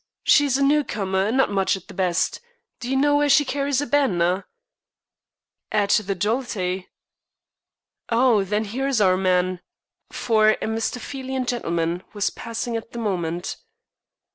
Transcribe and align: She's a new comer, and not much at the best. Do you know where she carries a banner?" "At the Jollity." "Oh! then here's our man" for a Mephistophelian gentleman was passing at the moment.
She's 0.23 0.57
a 0.57 0.63
new 0.63 0.83
comer, 0.83 1.27
and 1.27 1.37
not 1.37 1.51
much 1.51 1.77
at 1.77 1.87
the 1.87 1.93
best. 1.93 2.41
Do 2.79 2.89
you 2.89 2.95
know 2.95 3.15
where 3.17 3.29
she 3.29 3.45
carries 3.45 3.81
a 3.81 3.85
banner?" 3.85 4.47
"At 5.71 5.91
the 5.91 6.15
Jollity." 6.15 6.89
"Oh! 8.09 8.43
then 8.43 8.63
here's 8.63 8.99
our 8.99 9.15
man" 9.15 9.59
for 10.09 10.57
a 10.59 10.65
Mephistophelian 10.65 11.45
gentleman 11.45 12.01
was 12.15 12.31
passing 12.31 12.75
at 12.75 12.93
the 12.93 12.97
moment. 12.97 13.57